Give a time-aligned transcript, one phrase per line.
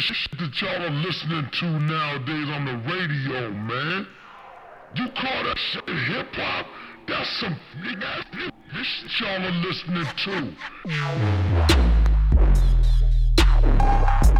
[0.00, 4.06] this shit that y'all are listening to nowadays on the radio, man.
[4.94, 6.66] You call that shit hip hop?
[7.06, 8.24] That's some nigga
[8.72, 10.06] this shit y'all are listening
[14.34, 14.39] to.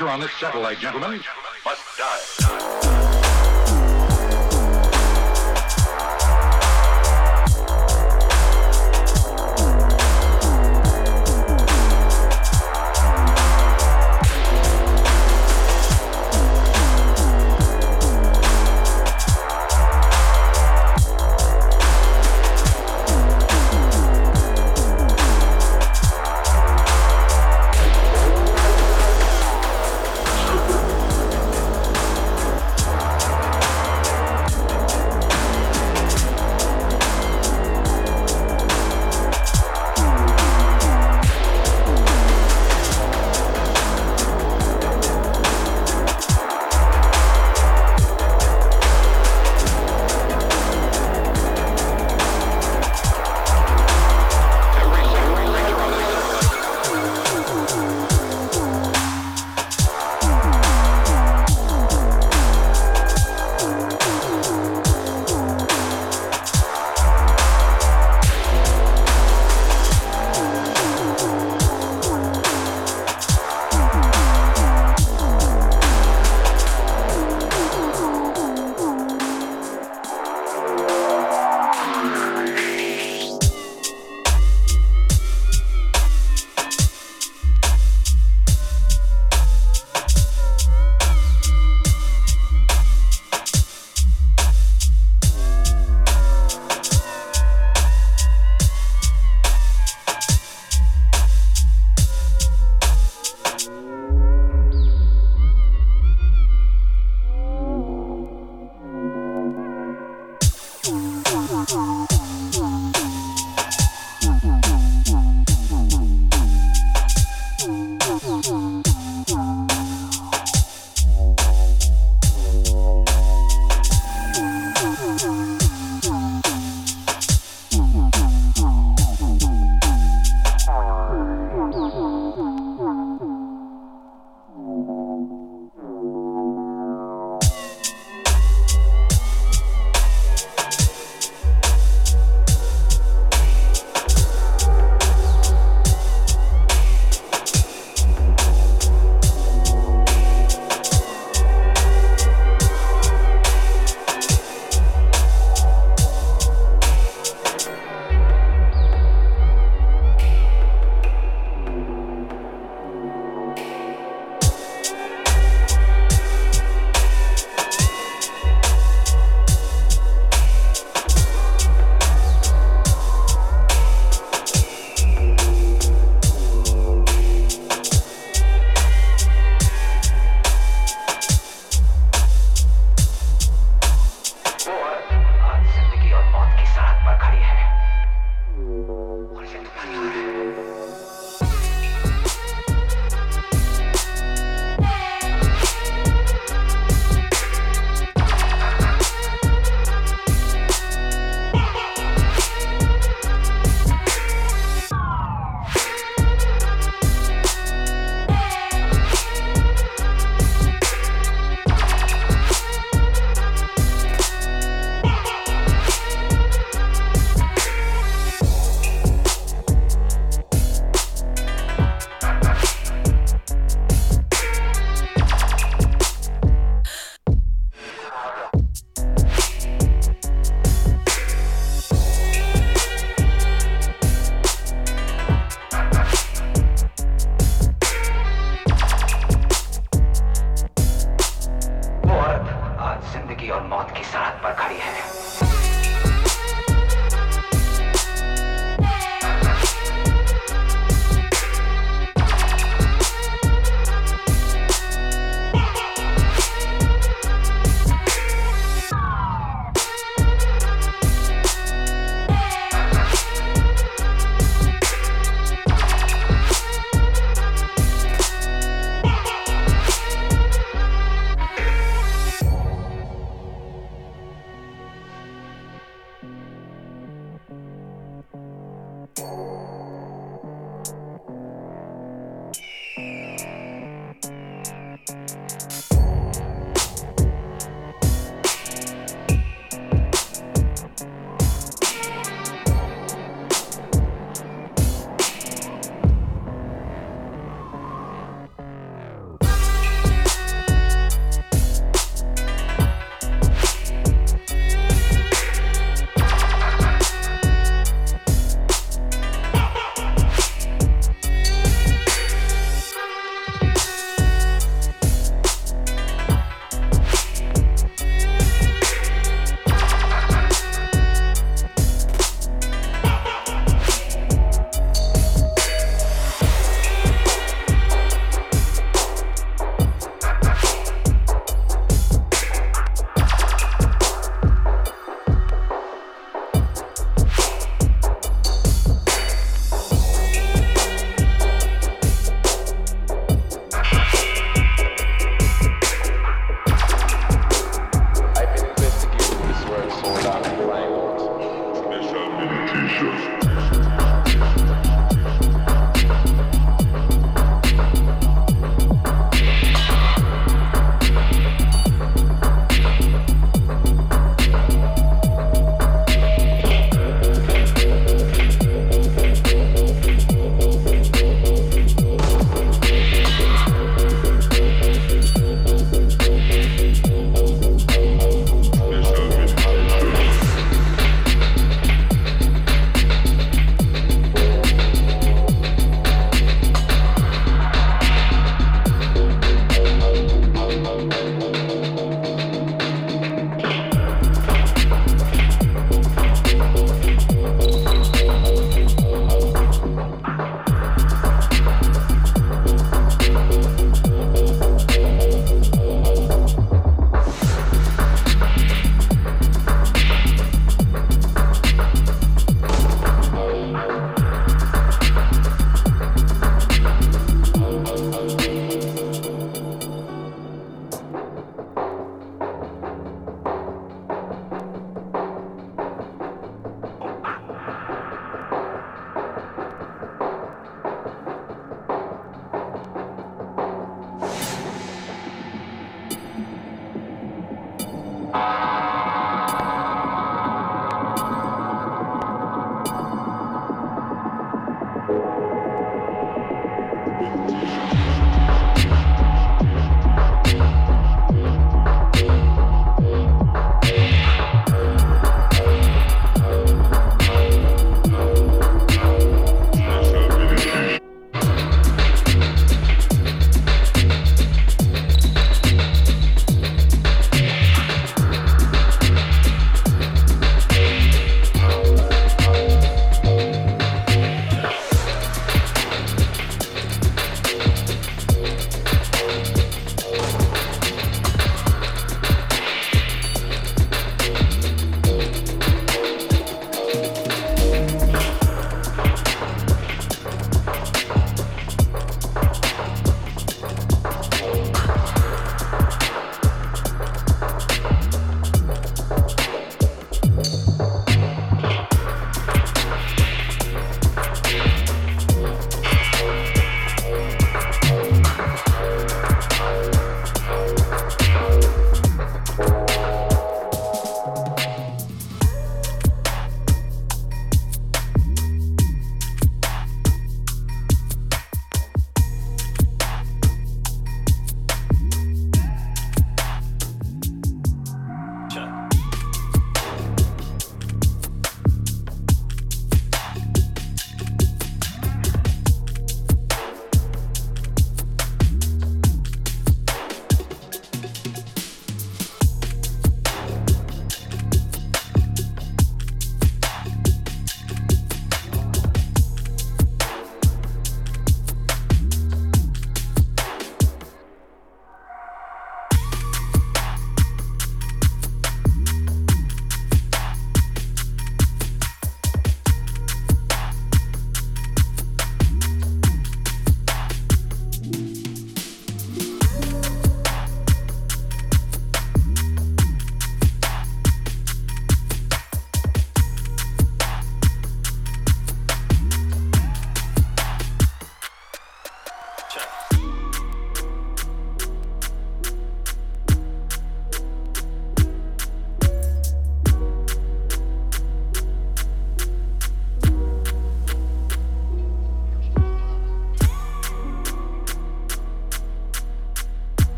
[0.00, 1.20] Creature on this satellite, gentlemen,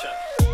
[0.00, 0.47] Check.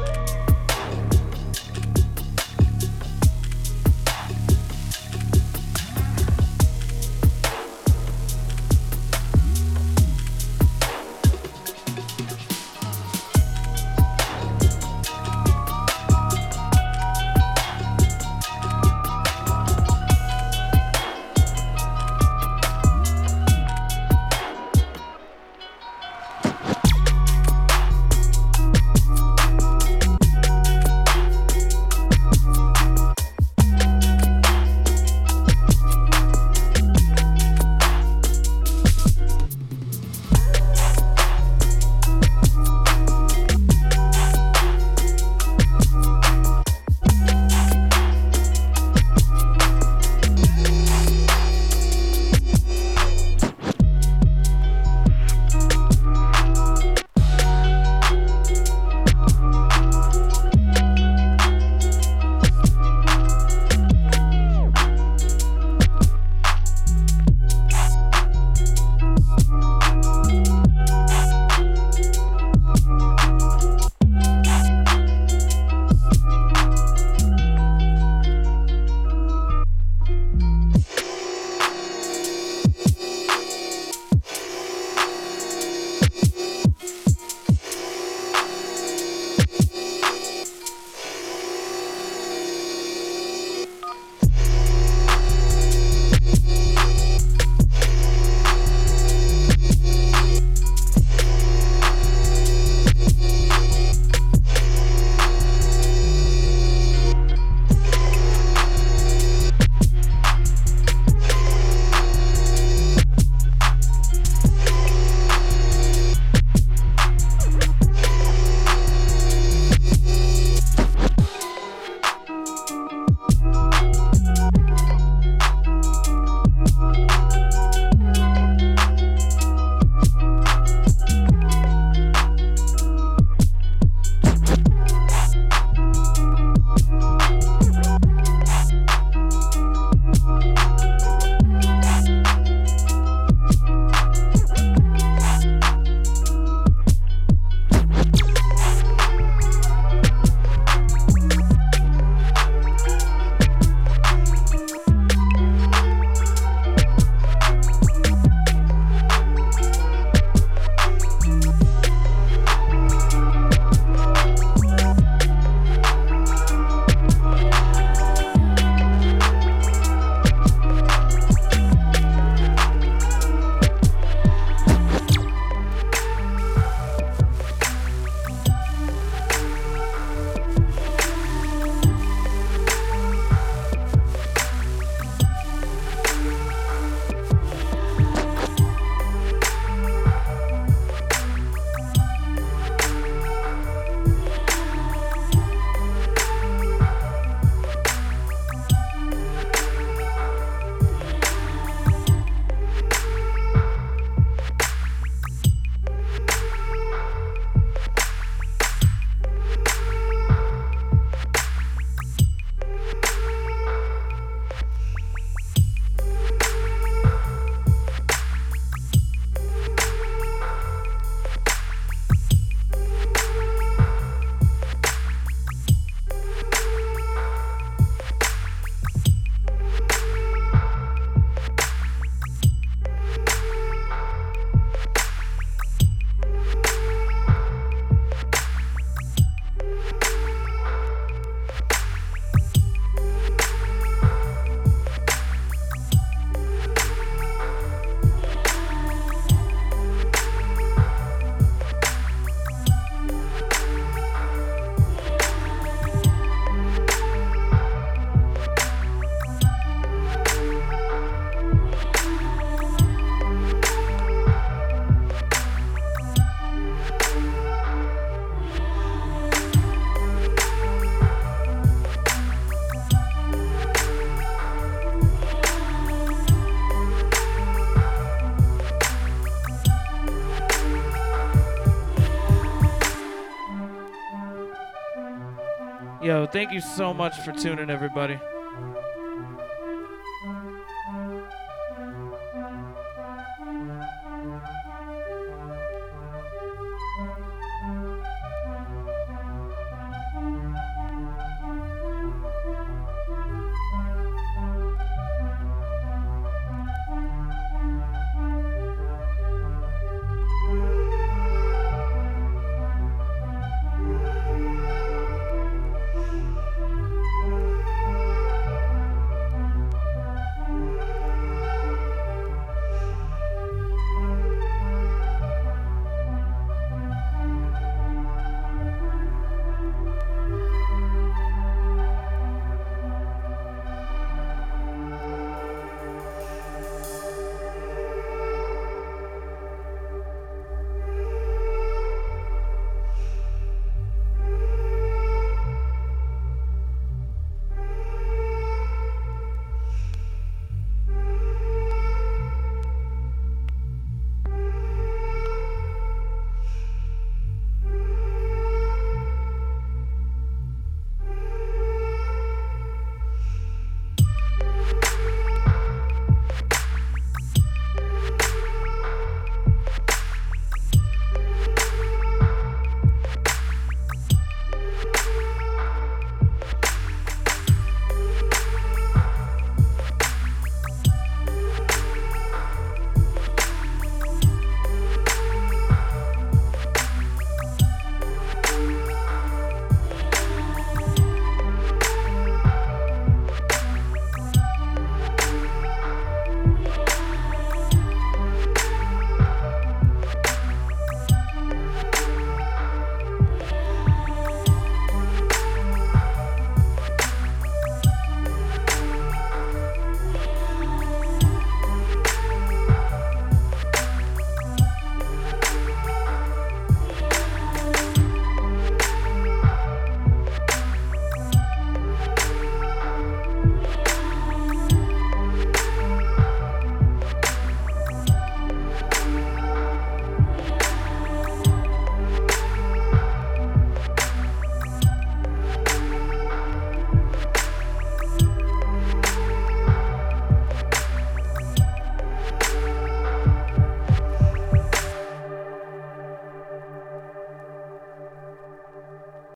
[286.14, 288.20] Yo, thank you so much for tuning, everybody.